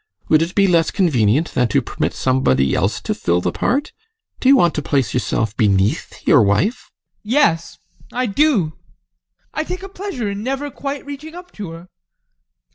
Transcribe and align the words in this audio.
Would 0.29 0.41
it 0.41 0.55
be 0.55 0.65
less 0.65 0.89
convenient 0.89 1.53
than 1.53 1.67
to 1.67 1.79
permit 1.83 2.15
somebody 2.15 2.73
else 2.73 3.01
to 3.01 3.13
fill 3.13 3.39
the 3.39 3.51
part? 3.51 3.93
Do 4.39 4.49
you 4.49 4.57
want 4.57 4.73
to 4.73 4.81
place 4.81 5.13
yourself 5.13 5.55
beneath 5.55 6.23
your 6.27 6.41
wife? 6.41 6.89
ADOLPH. 7.19 7.19
Yes, 7.21 7.77
I 8.11 8.25
do. 8.25 8.73
I 9.53 9.63
take 9.63 9.83
a 9.83 9.89
pleasure 9.89 10.27
in 10.27 10.41
never 10.41 10.71
quite 10.71 11.05
reaching 11.05 11.35
up 11.35 11.51
to 11.51 11.69
her. 11.73 11.87